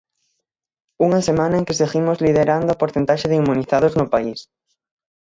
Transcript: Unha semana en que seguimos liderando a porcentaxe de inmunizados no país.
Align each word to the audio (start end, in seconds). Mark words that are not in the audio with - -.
Unha 1.05 1.19
semana 1.27 1.55
en 1.59 1.65
que 1.67 1.77
seguimos 1.81 2.21
liderando 2.25 2.69
a 2.71 2.79
porcentaxe 2.81 3.29
de 3.29 3.39
inmunizados 3.41 3.93
no 3.99 4.05
país. 4.13 4.39